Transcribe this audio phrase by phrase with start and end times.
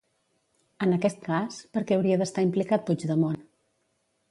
[0.85, 3.41] En aquest cas, per què hauria d'estar implicat Puigdemont?